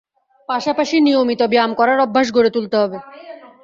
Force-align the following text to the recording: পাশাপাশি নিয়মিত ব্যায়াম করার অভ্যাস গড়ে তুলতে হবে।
পাশাপাশি 0.49 0.95
নিয়মিত 1.05 1.41
ব্যায়াম 1.51 1.71
করার 1.79 1.97
অভ্যাস 2.05 2.27
গড়ে 2.35 2.51
তুলতে 2.55 2.75
হবে। 2.81 2.97